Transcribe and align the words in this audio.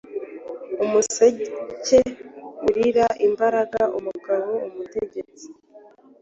Umuseke-urira 0.83 3.05
imbaraga 3.27 3.81
Umugabo-umutegetsi 3.97 5.45